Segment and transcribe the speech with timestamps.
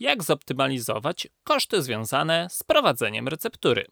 [0.00, 3.86] jak zoptymalizować koszty związane z prowadzeniem receptury.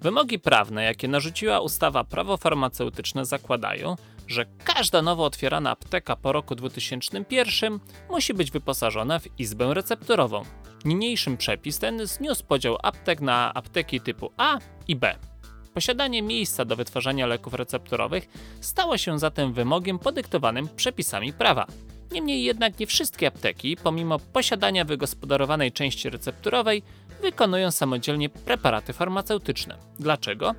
[0.00, 3.96] Wymogi prawne, jakie narzuciła ustawa prawo farmaceutyczne, zakładają,
[4.26, 10.42] że każda nowo otwierana apteka po roku 2001 musi być wyposażona w izbę recepturową.
[10.84, 14.58] Niniejszym przepis ten zniósł podział aptek na apteki typu A
[14.88, 15.29] i B.
[15.74, 18.28] Posiadanie miejsca do wytwarzania leków recepturowych
[18.60, 21.66] stało się zatem wymogiem podyktowanym przepisami prawa.
[22.12, 26.82] Niemniej jednak nie wszystkie apteki, pomimo posiadania wygospodarowanej części recepturowej,
[27.22, 29.78] wykonują samodzielnie preparaty farmaceutyczne.
[29.98, 30.54] Dlaczego?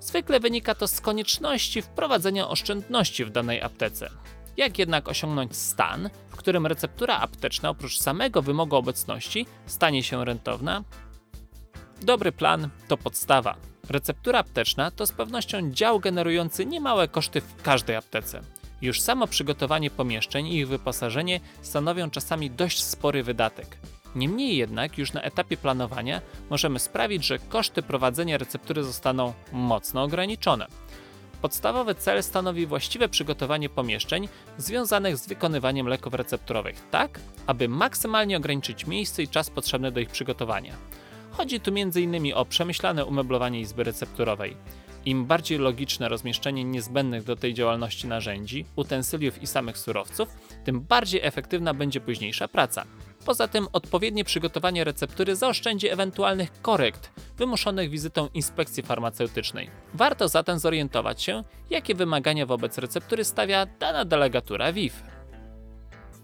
[0.00, 4.10] Zwykle wynika to z konieczności wprowadzenia oszczędności w danej aptece.
[4.56, 10.84] Jak jednak osiągnąć stan, w którym receptura apteczna oprócz samego wymogu obecności stanie się rentowna?
[12.02, 13.71] Dobry plan to podstawa.
[13.88, 18.40] Receptura apteczna to z pewnością dział generujący niemałe koszty w każdej aptece.
[18.82, 23.76] Już samo przygotowanie pomieszczeń i ich wyposażenie stanowią czasami dość spory wydatek.
[24.14, 26.20] Niemniej jednak już na etapie planowania
[26.50, 30.66] możemy sprawić, że koszty prowadzenia receptury zostaną mocno ograniczone.
[31.42, 38.86] Podstawowy cel stanowi właściwe przygotowanie pomieszczeń związanych z wykonywaniem leków recepturowych, tak aby maksymalnie ograniczyć
[38.86, 40.76] miejsce i czas potrzebny do ich przygotowania.
[41.32, 42.34] Chodzi tu m.in.
[42.34, 44.56] o przemyślane umeblowanie izby recepturowej.
[45.04, 50.28] Im bardziej logiczne rozmieszczenie niezbędnych do tej działalności narzędzi, utensyliów i samych surowców,
[50.64, 52.84] tym bardziej efektywna będzie późniejsza praca.
[53.26, 59.70] Poza tym odpowiednie przygotowanie receptury zaoszczędzi ewentualnych korekt wymuszonych wizytą inspekcji farmaceutycznej.
[59.94, 65.02] Warto zatem zorientować się, jakie wymagania wobec receptury stawia dana delegatura WIF.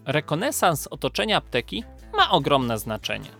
[0.05, 1.83] Rekonesans otoczenia apteki
[2.17, 3.38] ma ogromne znaczenie.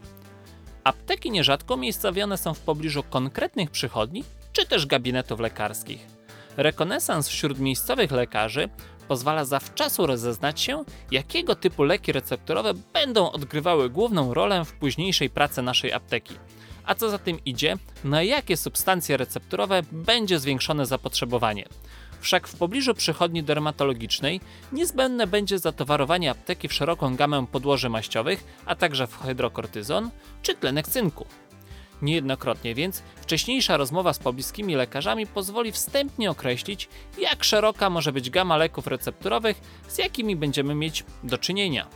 [0.84, 6.08] Apteki nierzadko umiejscowione są w pobliżu konkretnych przychodni czy też gabinetów lekarskich.
[6.58, 8.70] Rekonesans wśród miejscowych lekarzy
[9.08, 15.62] pozwala zawczasu rozeznać się, jakiego typu leki recepturowe będą odgrywały główną rolę w późniejszej pracy
[15.62, 16.36] naszej apteki.
[16.86, 21.66] A co za tym idzie, na jakie substancje recepturowe będzie zwiększone zapotrzebowanie.
[22.20, 24.42] Wszak w pobliżu przychodni dermatologicznej
[24.72, 30.10] niezbędne będzie zatowarowanie apteki w szeroką gamę podłoży maściowych, a także w hydrokortyzon
[30.42, 31.26] czy tlenek cynku.
[32.02, 38.58] Niejednokrotnie więc wcześniejsza rozmowa z pobliskimi lekarzami pozwoli wstępnie określić, jak szeroka może być gama
[38.58, 41.88] leków recepturowych, z jakimi będziemy mieć do czynienia.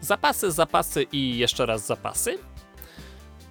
[0.00, 2.38] Zapasy, zapasy i jeszcze raz zapasy?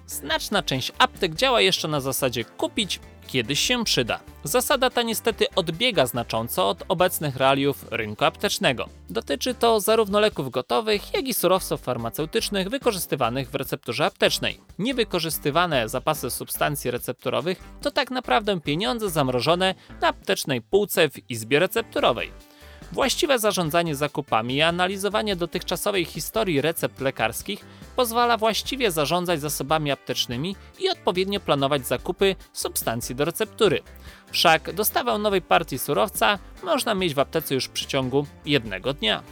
[0.06, 4.20] Znaczna część aptek działa jeszcze na zasadzie kupić, kiedyś się przyda.
[4.44, 8.88] Zasada ta niestety odbiega znacząco od obecnych realiów rynku aptecznego.
[9.10, 14.60] Dotyczy to zarówno leków gotowych, jak i surowców farmaceutycznych wykorzystywanych w recepturze aptecznej.
[14.78, 22.49] Niewykorzystywane zapasy substancji recepturowych to tak naprawdę pieniądze zamrożone na aptecznej półce w izbie recepturowej.
[22.92, 27.64] Właściwe zarządzanie zakupami i analizowanie dotychczasowej historii recept lekarskich
[27.96, 33.82] pozwala właściwie zarządzać zasobami aptecznymi i odpowiednio planować zakupy substancji do receptury.
[34.30, 39.22] Wszak dostawę nowej partii surowca można mieć w aptece już w przeciągu jednego dnia.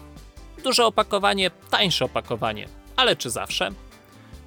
[0.65, 3.71] Duże opakowanie, tańsze opakowanie, ale czy zawsze?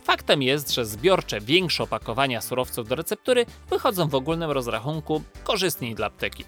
[0.03, 6.07] Faktem jest, że zbiorcze większe opakowania surowców do receptury wychodzą w ogólnym rozrachunku korzystniej dla
[6.07, 6.45] apteki.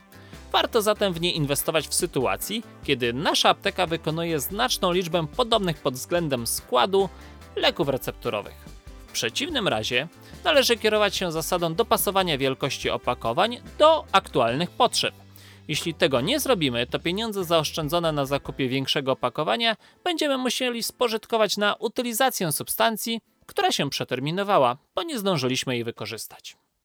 [0.54, 5.94] Warto zatem w nie inwestować w sytuacji, kiedy nasza apteka wykonuje znaczną liczbę podobnych pod
[5.94, 7.10] względem składu
[7.56, 8.54] leków recepturowych.
[9.08, 10.08] W przeciwnym razie
[10.44, 15.16] należy kierować się zasadą dopasowania wielkości opakowań do aktualnych potrzeb.
[15.68, 21.76] Jeśli tego nie zrobimy, to pieniądze zaoszczędzone na zakupie większego opakowania będziemy musieli spożytkować na
[21.76, 26.63] utylizację substancji, która się przeterminowała, bo nie zdążyliśmy jej wykorzystać.